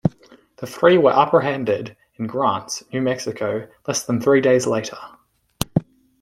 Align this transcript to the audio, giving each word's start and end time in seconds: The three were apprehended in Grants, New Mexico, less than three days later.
The 0.55 0.65
three 0.65 0.97
were 0.97 1.11
apprehended 1.13 1.95
in 2.15 2.25
Grants, 2.25 2.83
New 2.91 3.03
Mexico, 3.03 3.67
less 3.87 4.03
than 4.03 4.19
three 4.19 4.41
days 4.41 4.65
later. 4.65 4.97